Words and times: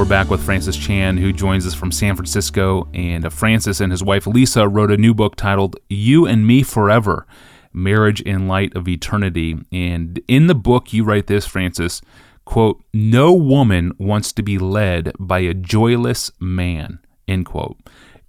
We're 0.00 0.06
back 0.06 0.30
with 0.30 0.42
Francis 0.42 0.78
Chan, 0.78 1.18
who 1.18 1.30
joins 1.30 1.66
us 1.66 1.74
from 1.74 1.92
San 1.92 2.16
Francisco. 2.16 2.88
And 2.94 3.26
uh, 3.26 3.28
Francis 3.28 3.82
and 3.82 3.92
his 3.92 4.02
wife 4.02 4.26
Lisa 4.26 4.66
wrote 4.66 4.90
a 4.90 4.96
new 4.96 5.12
book 5.12 5.36
titled 5.36 5.76
You 5.90 6.24
and 6.24 6.46
Me 6.46 6.62
Forever 6.62 7.26
Marriage 7.74 8.22
in 8.22 8.48
Light 8.48 8.74
of 8.74 8.88
Eternity. 8.88 9.58
And 9.70 10.18
in 10.26 10.46
the 10.46 10.54
book, 10.54 10.94
you 10.94 11.04
write 11.04 11.26
this, 11.26 11.44
Francis 11.44 12.00
quote, 12.46 12.82
No 12.94 13.34
woman 13.34 13.92
wants 13.98 14.32
to 14.32 14.42
be 14.42 14.56
led 14.56 15.12
by 15.18 15.40
a 15.40 15.52
joyless 15.52 16.32
man, 16.40 17.00
end 17.28 17.44
quote. 17.44 17.76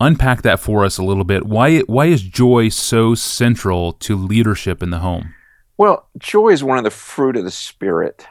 Unpack 0.00 0.42
that 0.42 0.58
for 0.58 0.84
us 0.84 0.98
a 0.98 1.04
little 1.04 1.22
bit. 1.22 1.46
Why, 1.46 1.78
why 1.82 2.06
is 2.06 2.22
joy 2.22 2.70
so 2.70 3.14
central 3.14 3.92
to 3.92 4.16
leadership 4.16 4.82
in 4.82 4.90
the 4.90 4.98
home? 4.98 5.34
Well, 5.78 6.08
joy 6.18 6.48
is 6.48 6.64
one 6.64 6.78
of 6.78 6.84
the 6.84 6.90
fruit 6.90 7.36
of 7.36 7.44
the 7.44 7.52
Spirit 7.52 8.26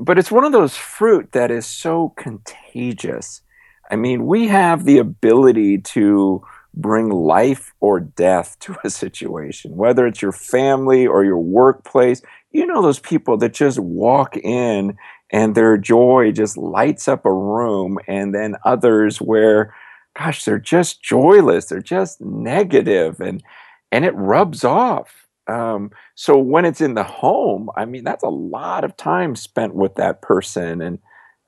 but 0.00 0.18
it's 0.18 0.30
one 0.30 0.44
of 0.44 0.52
those 0.52 0.76
fruit 0.76 1.32
that 1.32 1.50
is 1.50 1.66
so 1.66 2.10
contagious. 2.16 3.42
I 3.90 3.96
mean, 3.96 4.26
we 4.26 4.48
have 4.48 4.84
the 4.84 4.98
ability 4.98 5.78
to 5.78 6.44
bring 6.72 7.08
life 7.08 7.72
or 7.80 8.00
death 8.00 8.58
to 8.60 8.76
a 8.84 8.90
situation, 8.90 9.76
whether 9.76 10.06
it's 10.06 10.22
your 10.22 10.32
family 10.32 11.06
or 11.06 11.24
your 11.24 11.38
workplace. 11.38 12.22
You 12.50 12.66
know, 12.66 12.82
those 12.82 12.98
people 12.98 13.36
that 13.38 13.54
just 13.54 13.78
walk 13.78 14.36
in 14.36 14.96
and 15.30 15.54
their 15.54 15.76
joy 15.76 16.32
just 16.32 16.56
lights 16.56 17.08
up 17.08 17.26
a 17.26 17.32
room, 17.32 17.98
and 18.06 18.34
then 18.34 18.56
others 18.64 19.20
where, 19.20 19.74
gosh, 20.16 20.44
they're 20.44 20.58
just 20.58 21.02
joyless, 21.02 21.66
they're 21.66 21.80
just 21.80 22.20
negative, 22.20 23.20
and 23.20 23.42
and 23.90 24.04
it 24.04 24.14
rubs 24.14 24.64
off 24.64 25.23
um, 25.46 25.90
so 26.14 26.38
when 26.38 26.64
it's 26.64 26.80
in 26.80 26.94
the 26.94 27.04
home, 27.04 27.68
I 27.76 27.84
mean, 27.84 28.04
that's 28.04 28.24
a 28.24 28.28
lot 28.28 28.84
of 28.84 28.96
time 28.96 29.36
spent 29.36 29.74
with 29.74 29.96
that 29.96 30.22
person. 30.22 30.80
And, 30.80 30.98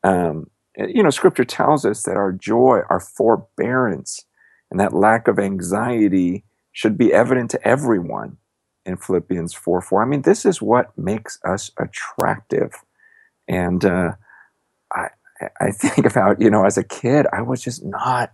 um, 0.05 0.51
eh, 0.77 0.87
you 0.95 1.03
know, 1.03 1.11
scripture 1.11 1.45
tells 1.45 1.85
us 1.85 2.03
that 2.03 2.17
our 2.17 2.33
joy, 2.33 2.81
our 2.91 3.01
forbearance, 3.01 4.25
and 4.71 4.79
that 4.81 4.93
lack 4.93 5.29
of 5.29 5.39
anxiety 5.39 6.45
should 6.73 6.99
be 6.99 7.13
evident 7.13 7.51
to 7.53 7.67
everyone 7.67 8.37
in 8.85 8.97
Philippians 8.97 9.55
4 9.55 9.81
4. 9.81 10.03
I 10.03 10.07
mean, 10.07 10.23
this 10.23 10.45
is 10.45 10.61
what 10.61 10.97
makes 10.99 11.39
us 11.45 11.71
attractive. 11.79 12.73
And 13.49 13.85
uh, 13.85 14.13
I, 14.93 15.09
I 15.61 15.71
think 15.73 16.07
about, 16.07 16.41
you 16.41 16.51
know, 16.51 16.65
as 16.65 16.77
a 16.77 16.85
kid, 16.85 17.27
I 17.33 17.43
was 17.43 17.63
just 17.63 17.85
not 17.85 18.33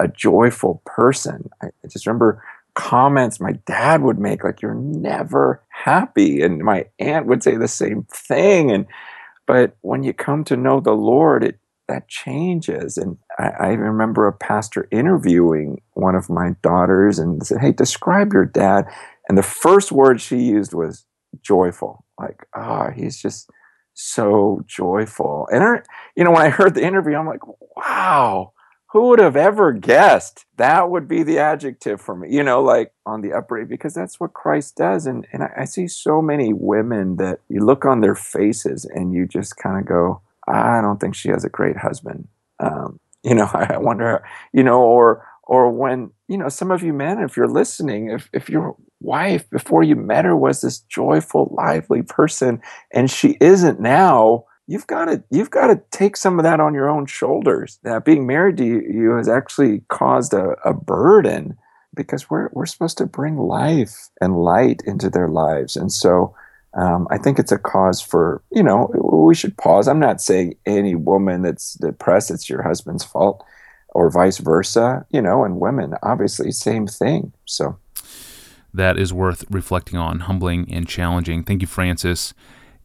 a 0.00 0.08
joyful 0.08 0.82
person. 0.84 1.50
I, 1.62 1.66
I 1.66 1.88
just 1.88 2.06
remember 2.06 2.42
comments 2.74 3.40
my 3.40 3.52
dad 3.66 4.02
would 4.02 4.18
make 4.18 4.42
like 4.42 4.60
you're 4.60 4.74
never 4.74 5.62
happy 5.68 6.42
and 6.42 6.58
my 6.58 6.84
aunt 6.98 7.26
would 7.26 7.42
say 7.42 7.56
the 7.56 7.68
same 7.68 8.04
thing 8.12 8.70
and 8.70 8.86
but 9.46 9.76
when 9.82 10.02
you 10.02 10.12
come 10.12 10.42
to 10.42 10.56
know 10.56 10.80
the 10.80 10.92
lord 10.92 11.44
it 11.44 11.58
that 11.86 12.08
changes 12.08 12.96
and 12.96 13.18
I, 13.38 13.48
I 13.48 13.68
remember 13.72 14.26
a 14.26 14.32
pastor 14.32 14.88
interviewing 14.90 15.82
one 15.92 16.14
of 16.14 16.30
my 16.30 16.56
daughters 16.62 17.18
and 17.18 17.46
said 17.46 17.60
hey 17.60 17.72
describe 17.72 18.32
your 18.32 18.46
dad 18.46 18.86
and 19.28 19.36
the 19.36 19.42
first 19.42 19.92
word 19.92 20.20
she 20.20 20.38
used 20.38 20.72
was 20.72 21.04
joyful 21.42 22.04
like 22.18 22.46
ah 22.56 22.86
oh, 22.86 22.90
he's 22.90 23.20
just 23.20 23.50
so 23.92 24.62
joyful 24.66 25.46
and 25.52 25.62
I, 25.62 25.82
you 26.16 26.24
know 26.24 26.32
when 26.32 26.42
i 26.42 26.48
heard 26.48 26.74
the 26.74 26.84
interview 26.84 27.16
i'm 27.16 27.26
like 27.26 27.46
wow 27.76 28.53
who 28.94 29.08
would 29.08 29.18
have 29.18 29.36
ever 29.36 29.72
guessed. 29.72 30.46
That 30.56 30.88
would 30.88 31.08
be 31.08 31.24
the 31.24 31.38
adjective 31.38 32.00
for 32.00 32.14
me 32.14 32.28
you 32.30 32.42
know 32.42 32.62
like 32.62 32.92
on 33.04 33.20
the 33.20 33.32
upright 33.32 33.68
because 33.68 33.92
that's 33.92 34.20
what 34.20 34.32
christ 34.32 34.76
does 34.76 35.04
and, 35.06 35.26
and 35.32 35.42
I, 35.42 35.50
I 35.58 35.64
see 35.64 35.88
so 35.88 36.22
many 36.22 36.52
women 36.52 37.16
that 37.16 37.40
you 37.48 37.64
look 37.64 37.84
on 37.84 38.00
their 38.00 38.14
faces 38.14 38.84
and 38.84 39.12
you 39.12 39.26
just 39.26 39.56
kind 39.56 39.78
of 39.78 39.84
go 39.86 40.20
i 40.46 40.80
don't 40.80 41.00
think 41.00 41.14
she 41.14 41.28
has 41.28 41.44
a 41.44 41.48
great 41.48 41.76
husband. 41.76 42.28
Um, 42.60 43.00
you 43.24 43.34
know 43.34 43.50
i 43.52 43.76
wonder 43.78 44.22
you 44.52 44.62
know 44.62 44.80
or 44.80 45.26
or 45.42 45.70
when 45.70 46.10
you 46.28 46.38
know 46.38 46.48
some 46.48 46.70
of 46.70 46.82
you 46.82 46.92
men 46.92 47.18
if 47.18 47.36
you're 47.36 47.48
listening 47.48 48.10
if, 48.10 48.30
if 48.32 48.48
your 48.48 48.76
wife 49.00 49.48
before 49.50 49.82
you 49.82 49.96
met 49.96 50.24
her 50.24 50.36
was 50.36 50.60
this 50.60 50.80
joyful 50.80 51.52
lively 51.56 52.02
person 52.02 52.62
and 52.92 53.10
she 53.10 53.36
isn't 53.40 53.80
now 53.80 54.44
you've 54.66 54.86
got 54.86 55.06
to 55.06 55.22
you've 55.30 55.50
got 55.50 55.68
to 55.68 55.82
take 55.90 56.16
some 56.16 56.38
of 56.38 56.42
that 56.44 56.60
on 56.60 56.74
your 56.74 56.88
own 56.88 57.06
shoulders. 57.06 57.78
That 57.82 58.04
being 58.04 58.26
married 58.26 58.56
to 58.58 58.64
you, 58.64 58.80
you 58.80 59.10
has 59.16 59.28
actually 59.28 59.82
caused 59.88 60.34
a, 60.34 60.56
a 60.64 60.72
burden 60.72 61.56
because 61.94 62.28
we're 62.30 62.48
we're 62.52 62.66
supposed 62.66 62.98
to 62.98 63.06
bring 63.06 63.36
life 63.36 64.08
and 64.20 64.36
light 64.36 64.82
into 64.86 65.10
their 65.10 65.28
lives, 65.28 65.76
and 65.76 65.92
so. 65.92 66.34
Um, 66.76 67.06
I 67.08 67.18
think 67.18 67.38
it's 67.38 67.52
a 67.52 67.58
cause 67.58 68.00
for, 68.00 68.42
you 68.50 68.60
know, 68.60 68.90
we 68.96 69.36
should 69.36 69.56
pause. 69.56 69.86
I'm 69.86 70.00
not 70.00 70.20
saying 70.20 70.56
any 70.66 70.96
woman 70.96 71.42
that's 71.42 71.74
depressed, 71.74 72.32
it's 72.32 72.50
your 72.50 72.64
husband's 72.64 73.04
fault 73.04 73.46
or 73.90 74.10
vice 74.10 74.38
versa, 74.38 75.06
you 75.10 75.22
know, 75.22 75.44
and 75.44 75.60
women, 75.60 75.94
obviously, 76.02 76.50
same 76.50 76.88
thing. 76.88 77.32
So 77.44 77.78
that 78.74 78.98
is 78.98 79.12
worth 79.12 79.44
reflecting 79.48 79.98
on, 79.98 80.20
humbling 80.20 80.66
and 80.70 80.88
challenging. 80.88 81.44
Thank 81.44 81.62
you, 81.62 81.68
Francis. 81.68 82.34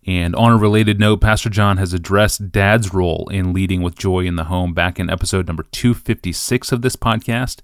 And 0.06 0.36
on 0.36 0.52
a 0.52 0.58
related 0.58 1.00
note, 1.00 1.22
Pastor 1.22 1.50
John 1.50 1.78
has 1.78 1.94
addressed 1.94 2.52
dad's 2.52 2.94
role 2.94 3.28
in 3.32 3.54
leading 3.54 3.82
with 3.82 3.98
joy 3.98 4.22
in 4.22 4.38
the 4.38 4.46
home 4.46 4.74
back 4.74 5.00
in 5.00 5.10
episode 5.10 5.48
number 5.48 5.64
256 5.64 6.72
of 6.72 6.82
this 6.82 6.96
podcast. 6.96 7.62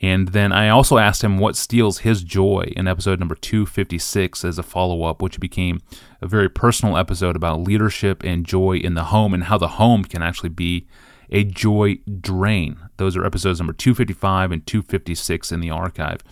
And 0.00 0.28
then 0.28 0.52
I 0.52 0.68
also 0.68 0.98
asked 0.98 1.24
him 1.24 1.38
what 1.38 1.56
steals 1.56 1.98
his 1.98 2.22
joy 2.22 2.72
in 2.76 2.86
episode 2.86 3.18
number 3.18 3.34
256 3.34 4.44
as 4.44 4.58
a 4.58 4.62
follow 4.62 5.04
up, 5.04 5.22
which 5.22 5.40
became 5.40 5.80
a 6.20 6.26
very 6.26 6.48
personal 6.48 6.96
episode 6.96 7.36
about 7.36 7.60
leadership 7.60 8.22
and 8.22 8.44
joy 8.44 8.76
in 8.76 8.94
the 8.94 9.04
home 9.04 9.32
and 9.32 9.44
how 9.44 9.58
the 9.58 9.68
home 9.68 10.04
can 10.04 10.22
actually 10.22 10.50
be 10.50 10.86
a 11.30 11.44
joy 11.44 11.98
drain. 12.20 12.76
Those 12.98 13.16
are 13.16 13.24
episodes 13.24 13.60
number 13.60 13.72
255 13.72 14.52
and 14.52 14.66
256 14.66 15.52
in 15.52 15.60
the 15.60 15.70
archive. 15.70 16.22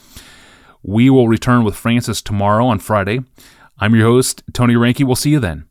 We 0.82 1.08
will 1.10 1.28
return 1.28 1.64
with 1.64 1.76
Francis 1.76 2.20
tomorrow 2.20 2.66
on 2.66 2.78
Friday. 2.78 3.20
I'm 3.82 3.96
your 3.96 4.06
host, 4.06 4.44
Tony 4.52 4.74
Reinke. 4.74 5.04
We'll 5.04 5.16
see 5.16 5.30
you 5.30 5.40
then. 5.40 5.64